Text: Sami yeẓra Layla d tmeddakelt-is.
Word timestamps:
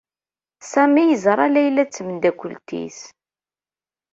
Sami 0.71 1.03
yeẓra 1.09 1.45
Layla 1.53 1.83
d 1.85 1.89
tmeddakelt-is. 1.89 2.99